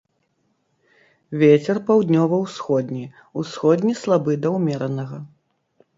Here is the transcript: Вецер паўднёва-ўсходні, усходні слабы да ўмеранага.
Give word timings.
Вецер 1.41 1.77
паўднёва-ўсходні, 1.89 3.03
усходні 3.43 3.93
слабы 4.03 4.33
да 4.47 4.57
ўмеранага. 4.59 5.17